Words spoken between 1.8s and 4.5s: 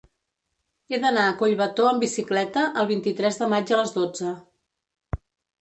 amb bicicleta el vint-i-tres de maig a les dotze.